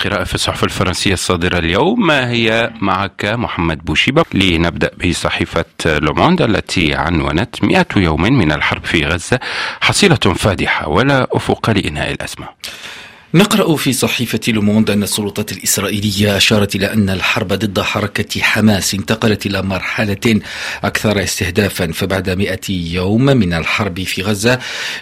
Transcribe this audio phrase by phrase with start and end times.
[0.00, 7.64] قراءة في الصحف الفرنسية الصادرة اليوم هي معك محمد بوشيبة؟ لنبدأ بصحيفة لوموند التي عنونت
[7.64, 9.40] 100 يوم من الحرب في غزة
[9.80, 12.48] حصيلة فادحة ولا أفق لإنهاء الأزمة؟
[13.34, 19.46] نقرأ في صحيفة لوموند أن السلطات الإسرائيلية أشارت إلى أن الحرب ضد حركة حماس انتقلت
[19.46, 20.40] إلى مرحلة
[20.84, 24.58] أكثر استهدافا فبعد مئة يوم من الحرب في غزة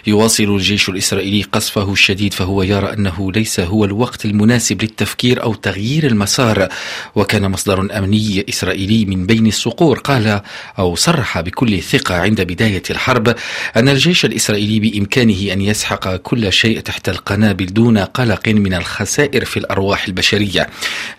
[0.07, 6.07] يواصل الجيش الإسرائيلي قصفه الشديد فهو يرى أنه ليس هو الوقت المناسب للتفكير أو تغيير
[6.07, 6.67] المسار
[7.15, 9.99] وكان مصدر أمني إسرائيلي من بين الصقور.
[9.99, 10.41] قال
[10.79, 13.35] أو صرح بكل ثقة عند بداية الحرب
[13.77, 19.45] أن الجيش الإسرائيلي بإمكانه أن يسحق كل شيء تحت القنابل دون قلق قلق من الخسائر
[19.45, 20.69] في الأرواح البشرية.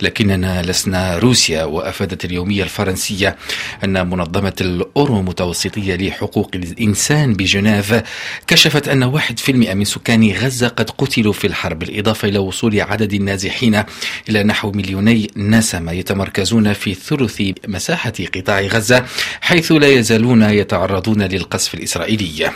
[0.01, 3.37] لكننا لسنا روسيا وأفادت اليومية الفرنسية
[3.85, 8.03] أن منظمة الأورو متوسطية لحقوق الإنسان بجنيف
[8.47, 12.81] كشفت أن واحد في المئة من سكان غزة قد قتلوا في الحرب بالإضافة إلى وصول
[12.81, 13.83] عدد النازحين
[14.29, 19.05] إلى نحو مليوني نسمة يتمركزون في ثلث مساحة قطاع غزة
[19.41, 22.51] حيث لا يزالون يتعرضون للقصف الإسرائيلي.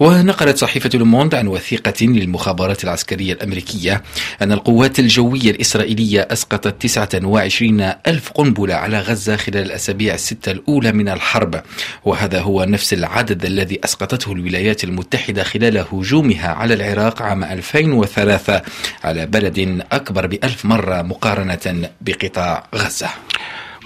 [0.00, 4.02] ونقلت صحيفة لوموند عن وثيقة للمخابرات العسكرية الأمريكية
[4.42, 11.08] أن القوات الجوية الإسرائيلية أسقطت 29 ألف قنبلة على غزة خلال الأسابيع الستة الأولى من
[11.08, 11.62] الحرب.
[12.04, 18.62] وهذا هو نفس العدد الذي أسقطته الولايات المتحدة خلال هجومها على العراق عام 2003
[19.04, 23.08] على بلد أكبر بألف مرة مقارنة بقطاع غزة.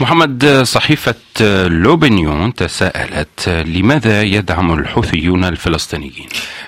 [0.01, 1.15] محمد صحيفة
[1.67, 6.27] لوبنيون تساءلت لماذا يدعم الحوثيون الفلسطينيين؟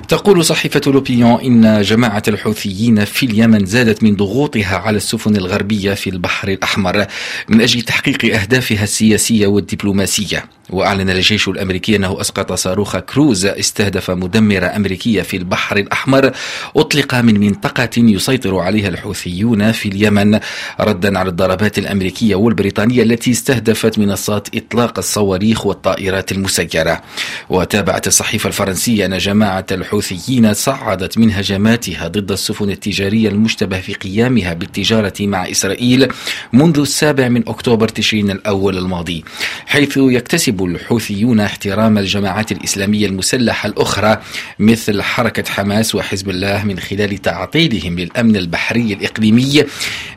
[0.09, 6.11] تقول صحيفة لوبيون إن جماعة الحوثيين في اليمن زادت من ضغوطها على السفن الغربية في
[6.11, 7.07] البحر الأحمر
[7.49, 14.67] من أجل تحقيق أهدافها السياسية والدبلوماسية وأعلن الجيش الأمريكي أنه أسقط صاروخ كروز استهدف مدمرة
[14.67, 16.33] أمريكية في البحر الأحمر
[16.77, 20.41] أطلق من منطقة يسيطر عليها الحوثيون في اليمن
[20.81, 27.03] ردا على الضربات الأمريكية والبريطانية التي استهدفت منصات إطلاق الصواريخ والطائرات المسيرة.
[27.51, 34.55] وتابعت الصحيفة الفرنسية أن جماعة الحوثيين صعدت من هجماتها ضد السفن التجارية المشتبه في قيامها
[34.55, 36.09] بالتجارة مع إسرائيل
[36.53, 39.25] منذ السابع من أكتوبر تشرين الأول الماضي
[39.67, 44.21] حيث يكتسب الحوثيون احترام الجماعات الإسلامية المسلحة الأخرى
[44.59, 49.65] مثل حركة حماس وحزب الله من خلال تعطيلهم للأمن البحري الإقليمي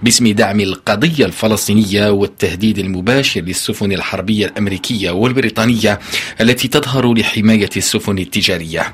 [0.03, 5.99] باسم دعم القضية الفلسطينية والتهديد المباشر للسفن الحربية الأمريكية والبريطانية
[6.41, 8.93] التي تظهر لحماية السفن التجارية.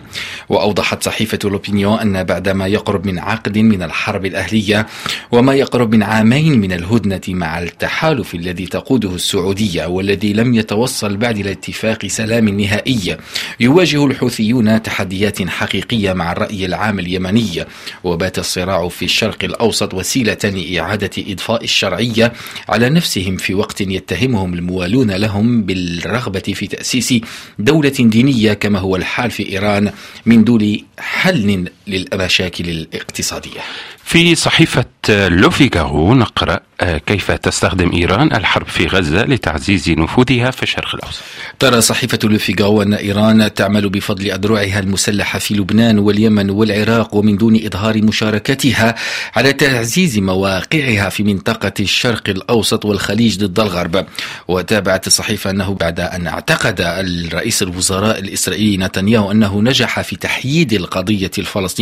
[0.50, 4.88] وأوضحت صحيفة لوبينيون أن بعدما يقرب من عقد من الحرب الأهلية
[5.32, 11.38] وما يقرب من عامين من الهدنة مع التحالف الذي تقوده السعودية والذي لم يتوصل بعد
[11.38, 13.18] إلى اتفاق سلام نهائي
[13.60, 17.66] يواجه الحوثيون تحديات حقيقية مع الرأي العام اليمني.
[18.04, 22.34] وبات الصراع في الشرق الأوسط وسيلة لإعادة إضفاء الشرعية
[22.70, 27.14] على نفسهم في وقت يتهمهم الموالون لهم بالرغبة في تأسيس
[27.60, 29.92] دولة دينية كما هو الحال في إيران
[30.26, 33.60] من دون حل للمشاكل الاقتصادية.
[34.04, 41.22] في صحيفة لوفيغارو نقرأ كيف تستخدم إيران الحرب في غزة لتعزيز نفوذها في الشرق الأوسط.
[41.60, 47.66] ترى صحيفة لوفيغارو أن إيران تعمل بفضل أذرعها المسلحة في لبنان واليمن والعراق ومن دون
[47.66, 48.96] إظهار مشاركتها
[49.36, 54.06] على تعزيز مواقعها في منطقة الشرق الأوسط والخليج ضد الغرب.
[54.48, 61.32] وتابعت الصحيفة أنه بعد أن اعتقد الرئيس الوزراء الإسرائيلي نتنياهو أنه نجح في تحييد القضية
[61.38, 61.73] الفلسطينية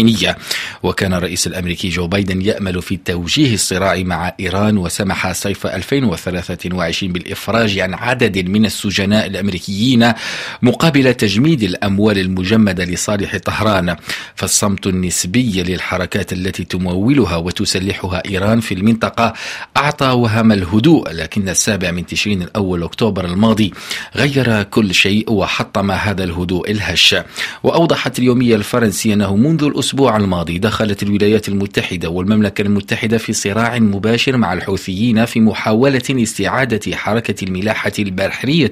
[0.84, 7.79] وكان الرئيس الأمريكي جو بايدن يأمل في توجيه الصراع مع إيران وسمح صيف 2023 بالإفراج
[7.79, 10.13] عن عدد من السجناء الأمريكيين
[10.62, 13.96] مقابل تجميد الأموال المجمدة لصالح طهران.
[14.35, 19.34] فالصمت النسبي للحركات التي تمولها وتسلحها إيران في المنطقة
[19.78, 23.73] أعطى وهم الهدوء لكن السابع من تشرين الأول أكتوبر الماضي
[24.16, 27.16] غير كل شيء وحطم هذا الهدوء الهش.
[27.63, 34.38] وأوضحت اليومية الفرنسية أنه منذ الأسبوع الماضي دخلت الولايات المتحدة والمملكة المتحدة في صراع مباشر
[34.38, 38.72] مع الحوثيين في محاولة استعادة حركة الملاحة البحرية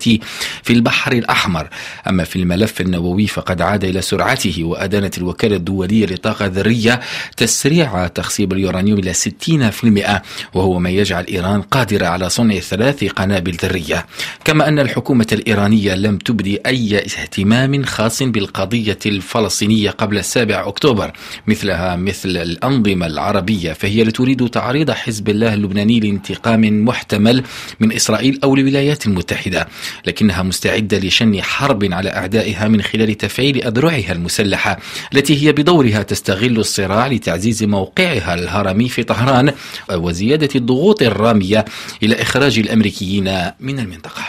[0.63, 1.67] في البحر الأحمر.
[2.09, 6.99] أما في الملف النووي فقد عاد إلى سرعته وأدانت الوكالة الدولية للطاقة الذرية
[7.37, 10.21] تسريع تخصيب اليورانيوم إلى 60%
[10.53, 14.05] وهو ما يجعل إيران قادرة على صنع ثلاث قنابل ذرية.
[14.45, 20.98] كما أن الحكومة الإيرانية لم تبدي أي اهتمام خاص بالقضية الفلسطينية قبل السابع أكتوبر.
[20.99, 21.11] أكتوبر
[21.47, 27.43] مثلها مثل الأنظمة العربية فهي تريد تعريض حزب الله اللبناني لانتقام محتمل
[27.79, 29.67] من إسرائيل أو الولايات المتحدة
[30.05, 34.79] لكنها مستعدة لشن حرب على أعدائها من خلال تفعيل أذرعها المسلحة
[35.13, 39.53] التي هي بدورها تستغل الصراع لتعزيز موقعها الهرمي في طهران
[39.91, 41.65] وزيادة الضغوط الرامية
[42.03, 44.23] إلى إخراج الأمريكيين من المنطقة.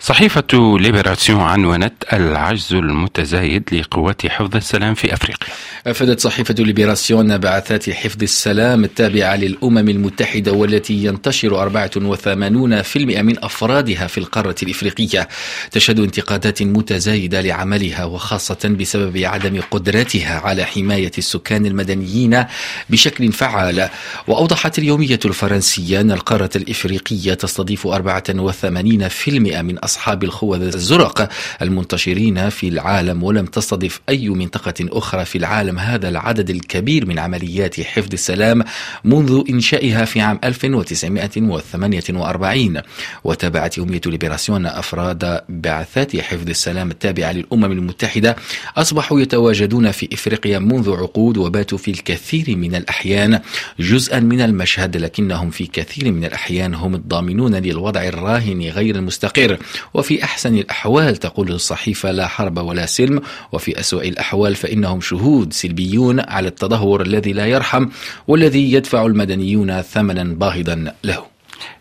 [0.00, 5.48] صحيفة ليبراسيون عنونت العجز المتزايد لقوات حفظ السلام في أفريقيا.
[5.86, 14.18] أفادت صحيفة ليبراسيون بعثات حفظ السلام التابعة للأمم المتحدة والتي ينتشر 84% من أفرادها في
[14.18, 15.28] القارة الإفريقية.
[15.70, 22.44] تشهد انتقادات متزايدة لعملها وخاصة بسبب عدم قدرتها على حماية السكان المدنيين
[22.90, 23.88] بشكل فعال.
[24.26, 31.28] وأوضحت اليومية الفرنسية أن القارة الإفريقية تستضيف 84% من أصحاب الخوذ الزرق
[31.62, 35.78] المنتشرين في العالم ولم تستضف أي منطقة أخرى في العالم.
[35.78, 38.64] هذا العدد الكبير من عمليات حفظ السلام
[39.04, 42.80] منذ إنشائها في عام 1948
[43.24, 48.36] وتابعت يومية ليبراسيون أفراد بعثات حفظ السلام التابعة للأمم المتحدة.
[48.76, 53.40] أصبحوا يتواجدون في إفريقيا منذ عقود وباتوا في الكثير من الأحيان
[53.80, 59.58] جزءا من المشهد لكنهم في كثير من الأحيان هم الضامنون للوضع الراهن غير المستقر.
[59.94, 66.20] وفي أحسن الأحوال تقول الصحيفة لا حرب ولا سلم وفي أسوأ الأحوال فإنهم شهود سلبيون
[66.20, 67.86] على التدهور الذي لا يرحم
[68.28, 71.24] والذي يدفع المدنيون ثمنا باهظا له.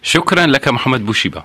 [0.01, 1.44] شكرا لك محمد بوشيبة.